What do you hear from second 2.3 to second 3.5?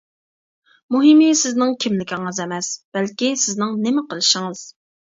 ئەمەس، بەلكى